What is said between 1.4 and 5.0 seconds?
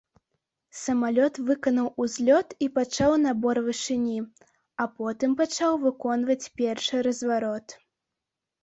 выканаў узлёт і пачаў набор вышыні, а